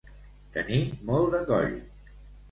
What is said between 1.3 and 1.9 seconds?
de coll.